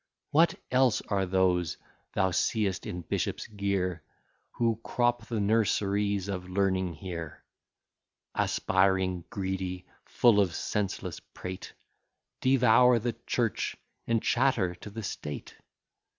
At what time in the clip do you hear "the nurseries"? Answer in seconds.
5.27-6.27